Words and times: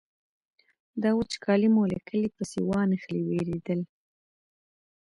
دا 1.01 1.09
وچکالي 1.19 1.69
مو 1.75 1.83
له 1.91 1.99
کلي 2.07 2.29
پسې 2.37 2.57
وانخلي 2.69 3.21
وېرېدل. 3.25 3.79